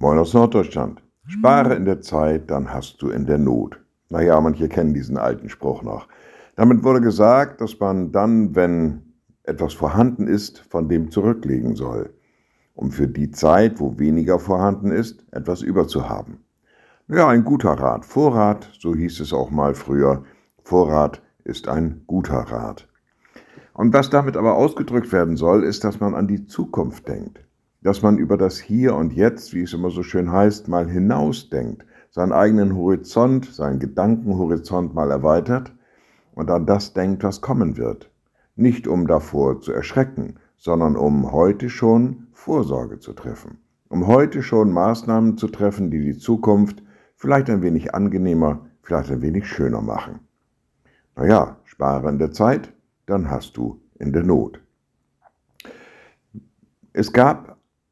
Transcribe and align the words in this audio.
Moin 0.00 0.16
aus 0.16 0.32
Norddeutschland. 0.32 1.02
Spare 1.26 1.74
in 1.74 1.84
der 1.84 2.00
Zeit, 2.00 2.52
dann 2.52 2.72
hast 2.72 3.02
du 3.02 3.10
in 3.10 3.26
der 3.26 3.38
Not. 3.38 3.80
Naja, 4.10 4.40
manche 4.40 4.68
kennen 4.68 4.94
diesen 4.94 5.16
alten 5.16 5.48
Spruch 5.48 5.82
noch. 5.82 6.06
Damit 6.54 6.84
wurde 6.84 7.00
gesagt, 7.00 7.60
dass 7.60 7.80
man 7.80 8.12
dann, 8.12 8.54
wenn 8.54 9.14
etwas 9.42 9.74
vorhanden 9.74 10.28
ist, 10.28 10.60
von 10.70 10.88
dem 10.88 11.10
zurücklegen 11.10 11.74
soll, 11.74 12.14
um 12.74 12.92
für 12.92 13.08
die 13.08 13.32
Zeit, 13.32 13.80
wo 13.80 13.98
weniger 13.98 14.38
vorhanden 14.38 14.92
ist, 14.92 15.26
etwas 15.32 15.62
überzuhaben. 15.62 16.44
Ja, 17.08 17.26
ein 17.26 17.42
guter 17.42 17.72
Rat. 17.72 18.04
Vorrat, 18.04 18.70
so 18.78 18.94
hieß 18.94 19.18
es 19.18 19.32
auch 19.32 19.50
mal 19.50 19.74
früher. 19.74 20.22
Vorrat 20.62 21.22
ist 21.42 21.66
ein 21.66 22.04
guter 22.06 22.38
Rat. 22.38 22.86
Und 23.74 23.92
was 23.92 24.10
damit 24.10 24.36
aber 24.36 24.54
ausgedrückt 24.54 25.10
werden 25.10 25.36
soll, 25.36 25.64
ist, 25.64 25.82
dass 25.82 25.98
man 25.98 26.14
an 26.14 26.28
die 26.28 26.46
Zukunft 26.46 27.08
denkt. 27.08 27.47
Dass 27.88 28.02
man 28.02 28.18
über 28.18 28.36
das 28.36 28.58
Hier 28.58 28.94
und 28.94 29.14
Jetzt, 29.14 29.54
wie 29.54 29.62
es 29.62 29.72
immer 29.72 29.88
so 29.88 30.02
schön 30.02 30.30
heißt, 30.30 30.68
mal 30.68 30.90
hinausdenkt, 30.90 31.86
seinen 32.10 32.32
eigenen 32.32 32.76
Horizont, 32.76 33.46
seinen 33.46 33.78
Gedankenhorizont 33.78 34.92
mal 34.92 35.10
erweitert 35.10 35.72
und 36.34 36.50
an 36.50 36.66
das 36.66 36.92
denkt, 36.92 37.24
was 37.24 37.40
kommen 37.40 37.78
wird. 37.78 38.10
Nicht 38.56 38.86
um 38.86 39.06
davor 39.06 39.62
zu 39.62 39.72
erschrecken, 39.72 40.34
sondern 40.58 40.96
um 40.96 41.32
heute 41.32 41.70
schon 41.70 42.26
Vorsorge 42.34 42.98
zu 42.98 43.14
treffen. 43.14 43.56
Um 43.88 44.06
heute 44.06 44.42
schon 44.42 44.70
Maßnahmen 44.70 45.38
zu 45.38 45.48
treffen, 45.48 45.90
die 45.90 46.04
die 46.04 46.18
Zukunft 46.18 46.82
vielleicht 47.16 47.48
ein 47.48 47.62
wenig 47.62 47.94
angenehmer, 47.94 48.66
vielleicht 48.82 49.10
ein 49.10 49.22
wenig 49.22 49.46
schöner 49.46 49.80
machen. 49.80 50.20
Naja, 51.16 51.56
spare 51.64 52.10
in 52.10 52.18
der 52.18 52.32
Zeit, 52.32 52.70
dann 53.06 53.30
hast 53.30 53.56
du 53.56 53.80
in 53.98 54.12
der 54.12 54.24
Not. 54.24 54.60
Es 56.92 57.14
gab 57.14 57.47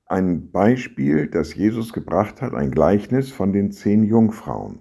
ein 0.07 0.51
Beispiel, 0.51 1.27
das 1.27 1.55
Jesus 1.55 1.93
gebracht 1.93 2.41
hat, 2.41 2.55
ein 2.55 2.71
Gleichnis 2.71 3.31
von 3.31 3.53
den 3.53 3.73
zehn 3.73 4.05
Jungfrauen. 4.05 4.81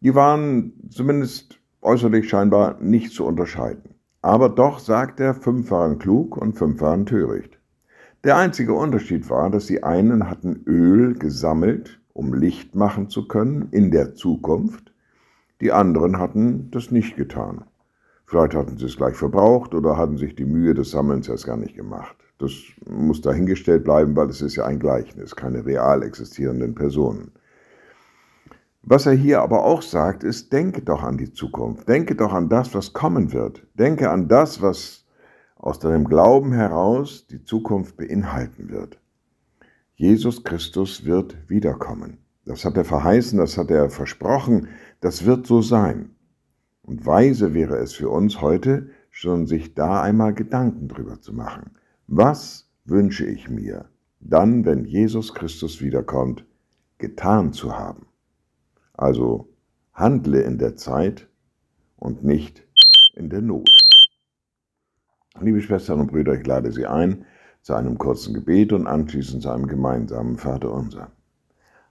Die 0.00 0.14
waren 0.14 0.72
zumindest 0.88 1.60
äußerlich 1.82 2.28
scheinbar 2.28 2.80
nicht 2.80 3.12
zu 3.12 3.24
unterscheiden. 3.24 3.94
Aber 4.22 4.48
doch 4.48 4.78
sagt 4.78 5.20
er, 5.20 5.34
fünf 5.34 5.70
waren 5.70 5.98
klug 5.98 6.36
und 6.36 6.56
fünf 6.56 6.80
waren 6.80 7.06
töricht. 7.06 7.58
Der 8.24 8.36
einzige 8.36 8.72
Unterschied 8.72 9.28
war, 9.28 9.50
dass 9.50 9.66
die 9.66 9.82
einen 9.82 10.30
hatten 10.30 10.62
Öl 10.66 11.14
gesammelt, 11.14 12.00
um 12.12 12.32
Licht 12.32 12.74
machen 12.74 13.08
zu 13.08 13.26
können 13.26 13.68
in 13.72 13.90
der 13.90 14.14
Zukunft, 14.14 14.92
die 15.60 15.72
anderen 15.72 16.18
hatten 16.18 16.70
das 16.70 16.90
nicht 16.90 17.16
getan. 17.16 17.64
Vielleicht 18.26 18.54
hatten 18.54 18.78
sie 18.78 18.86
es 18.86 18.96
gleich 18.96 19.16
verbraucht 19.16 19.74
oder 19.74 19.96
hatten 19.96 20.16
sich 20.16 20.34
die 20.34 20.44
Mühe 20.44 20.74
des 20.74 20.90
Sammelns 20.90 21.28
erst 21.28 21.46
gar 21.46 21.56
nicht 21.56 21.74
gemacht. 21.74 22.16
Das 22.42 22.50
muss 22.90 23.20
dahingestellt 23.20 23.84
bleiben, 23.84 24.16
weil 24.16 24.28
es 24.28 24.42
ist 24.42 24.56
ja 24.56 24.64
ein 24.64 24.80
Gleichnis, 24.80 25.36
keine 25.36 25.64
real 25.64 26.02
existierenden 26.02 26.74
Personen. 26.74 27.30
Was 28.82 29.06
er 29.06 29.12
hier 29.12 29.42
aber 29.42 29.64
auch 29.64 29.80
sagt, 29.80 30.24
ist, 30.24 30.52
denke 30.52 30.82
doch 30.82 31.04
an 31.04 31.18
die 31.18 31.32
Zukunft, 31.32 31.88
denke 31.88 32.16
doch 32.16 32.32
an 32.32 32.48
das, 32.48 32.74
was 32.74 32.92
kommen 32.92 33.32
wird, 33.32 33.64
denke 33.74 34.10
an 34.10 34.26
das, 34.26 34.60
was 34.60 35.06
aus 35.54 35.78
deinem 35.78 36.08
Glauben 36.08 36.52
heraus 36.52 37.28
die 37.28 37.44
Zukunft 37.44 37.96
beinhalten 37.96 38.70
wird. 38.70 38.98
Jesus 39.94 40.42
Christus 40.42 41.04
wird 41.04 41.36
wiederkommen. 41.48 42.18
Das 42.44 42.64
hat 42.64 42.76
er 42.76 42.84
verheißen, 42.84 43.38
das 43.38 43.56
hat 43.56 43.70
er 43.70 43.88
versprochen, 43.88 44.66
das 45.00 45.26
wird 45.26 45.46
so 45.46 45.62
sein. 45.62 46.16
Und 46.82 47.06
weise 47.06 47.54
wäre 47.54 47.76
es 47.76 47.92
für 47.92 48.08
uns 48.08 48.40
heute, 48.40 48.90
schon 49.12 49.46
sich 49.46 49.76
da 49.76 50.02
einmal 50.02 50.34
Gedanken 50.34 50.88
drüber 50.88 51.20
zu 51.20 51.32
machen. 51.32 51.76
Was 52.14 52.68
wünsche 52.84 53.24
ich 53.24 53.48
mir, 53.48 53.86
dann, 54.20 54.66
wenn 54.66 54.84
Jesus 54.84 55.32
Christus 55.32 55.80
wiederkommt, 55.80 56.44
getan 56.98 57.54
zu 57.54 57.78
haben? 57.78 58.04
Also 58.92 59.48
handle 59.94 60.42
in 60.42 60.58
der 60.58 60.76
Zeit 60.76 61.26
und 61.96 62.22
nicht 62.22 62.66
in 63.14 63.30
der 63.30 63.40
Not. 63.40 63.70
Liebe 65.40 65.62
Schwestern 65.62 66.00
und 66.00 66.12
Brüder, 66.12 66.34
ich 66.34 66.46
lade 66.46 66.70
Sie 66.70 66.84
ein 66.84 67.24
zu 67.62 67.72
einem 67.72 67.96
kurzen 67.96 68.34
Gebet 68.34 68.74
und 68.74 68.86
anschließend 68.86 69.42
zu 69.42 69.50
einem 69.50 69.66
gemeinsamen 69.66 70.36
Vaterunser. 70.36 71.10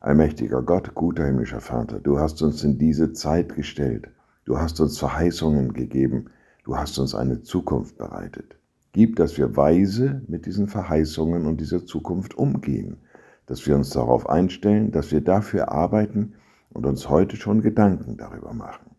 Allmächtiger 0.01 0.61
Gott, 0.61 0.93
guter 0.93 1.25
himmlischer 1.25 1.61
Vater, 1.61 1.99
du 1.99 2.19
hast 2.19 2.43
uns 2.43 2.63
in 2.63 2.77
diese 2.77 3.13
Zeit 3.13 3.55
gestellt 3.55 4.07
Du 4.45 4.59
hast 4.59 4.79
uns 4.81 4.99
Verheißungen 4.99 5.73
gegeben, 5.73 6.29
du 6.63 6.77
hast 6.77 6.99
uns 6.99 7.15
eine 7.15 7.41
Zukunft 7.41 7.97
bereitet. 7.97 8.60
Gib, 8.93 9.15
dass 9.15 9.37
wir 9.37 9.55
weise 9.55 10.21
mit 10.27 10.45
diesen 10.45 10.67
Verheißungen 10.67 11.45
und 11.45 11.61
dieser 11.61 11.85
Zukunft 11.85 12.35
umgehen, 12.35 12.97
dass 13.45 13.65
wir 13.65 13.75
uns 13.75 13.91
darauf 13.91 14.29
einstellen, 14.29 14.91
dass 14.91 15.11
wir 15.11 15.21
dafür 15.21 15.71
arbeiten 15.71 16.33
und 16.73 16.85
uns 16.85 17.09
heute 17.09 17.37
schon 17.37 17.61
Gedanken 17.61 18.17
darüber 18.17 18.53
machen 18.53 18.91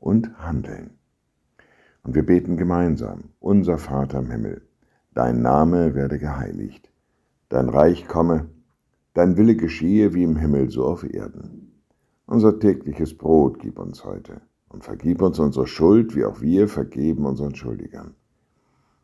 und 0.00 0.38
handeln. 0.38 0.90
Und 2.02 2.14
wir 2.14 2.24
beten 2.24 2.56
gemeinsam, 2.56 3.24
unser 3.40 3.78
Vater 3.78 4.18
im 4.18 4.30
Himmel, 4.30 4.62
dein 5.14 5.40
Name 5.40 5.94
werde 5.94 6.18
geheiligt, 6.18 6.90
dein 7.48 7.70
Reich 7.70 8.06
komme, 8.06 8.50
dein 9.14 9.36
Wille 9.38 9.56
geschehe 9.56 10.12
wie 10.14 10.24
im 10.24 10.36
Himmel 10.36 10.70
so 10.70 10.84
auf 10.84 11.04
Erden. 11.04 11.72
Unser 12.26 12.58
tägliches 12.60 13.16
Brot 13.16 13.58
gib 13.58 13.78
uns 13.78 14.04
heute 14.04 14.42
und 14.68 14.84
vergib 14.84 15.22
uns 15.22 15.38
unsere 15.38 15.66
Schuld, 15.66 16.14
wie 16.14 16.26
auch 16.26 16.42
wir 16.42 16.68
vergeben 16.68 17.24
unseren 17.24 17.54
Schuldigern. 17.54 18.14